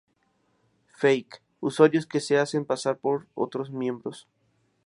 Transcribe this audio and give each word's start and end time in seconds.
Fake: 0.95 1.43
usuarios 1.59 2.07
que 2.07 2.21
se 2.21 2.39
hacen 2.39 2.65
pasar 2.65 2.97
por 2.97 3.27
otros 3.35 3.69
miembros. 3.69 4.27